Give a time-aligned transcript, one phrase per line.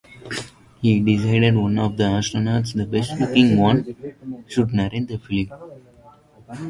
[0.81, 5.49] He decided one of the astronauts, "the best looking one", should narrate the film.